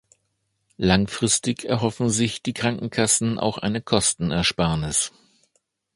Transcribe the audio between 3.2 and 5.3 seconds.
auch eine Kostenersparnis.